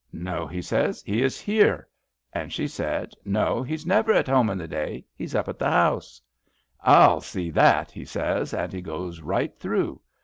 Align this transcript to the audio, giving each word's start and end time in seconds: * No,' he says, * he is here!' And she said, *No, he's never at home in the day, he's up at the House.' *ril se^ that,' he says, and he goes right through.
* 0.05 0.11
No,' 0.31 0.47
he 0.47 0.63
says, 0.63 1.03
* 1.03 1.05
he 1.05 1.21
is 1.21 1.39
here!' 1.39 1.87
And 2.33 2.51
she 2.51 2.67
said, 2.67 3.13
*No, 3.23 3.61
he's 3.61 3.85
never 3.85 4.11
at 4.13 4.27
home 4.27 4.49
in 4.49 4.57
the 4.57 4.67
day, 4.67 5.05
he's 5.13 5.35
up 5.35 5.47
at 5.47 5.59
the 5.59 5.69
House.' 5.69 6.19
*ril 6.83 7.21
se^ 7.21 7.53
that,' 7.53 7.91
he 7.91 8.03
says, 8.03 8.51
and 8.51 8.73
he 8.73 8.81
goes 8.81 9.21
right 9.21 9.55
through. 9.59 10.01